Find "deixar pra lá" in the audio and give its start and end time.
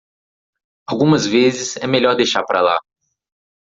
2.15-2.79